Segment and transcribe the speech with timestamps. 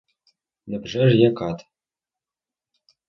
[0.67, 1.65] Невже ж я кат?